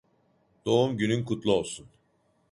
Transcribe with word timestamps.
Doğumgünün 0.65 1.25
kutlu 1.25 1.53
olsun. 1.53 1.87